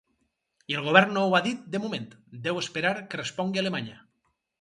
I 0.71 0.77
el 0.77 0.85
govern 0.85 1.11
no 1.17 1.25
ho 1.27 1.35
ha 1.39 1.41
dit 1.47 1.67
de 1.75 1.81
moment, 1.83 2.07
deu 2.47 2.57
esperar 2.63 2.95
que 3.13 3.21
respongui 3.21 3.63
Alemanya. 3.65 4.01